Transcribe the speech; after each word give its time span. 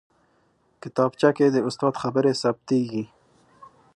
کتابچه 0.81 1.29
کې 1.37 1.47
د 1.51 1.57
استاد 1.69 1.93
خبرې 2.03 2.31
ثبتېږي 2.41 3.03